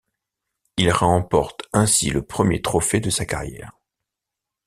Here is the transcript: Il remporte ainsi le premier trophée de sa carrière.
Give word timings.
Il 0.77 0.89
remporte 0.91 1.67
ainsi 1.73 2.09
le 2.09 2.23
premier 2.25 2.59
trophée 2.63 2.99
de 2.99 3.11
sa 3.11 3.23
carrière. 3.27 3.77